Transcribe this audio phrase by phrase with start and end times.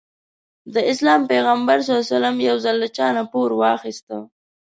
[0.73, 1.89] د اسلام پيغمبر ص
[2.49, 4.17] يو ځل له چانه پور واخيسته.